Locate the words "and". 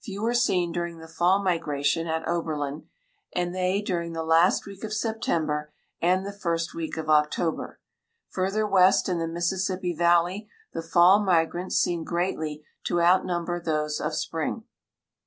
3.34-3.54, 6.00-6.24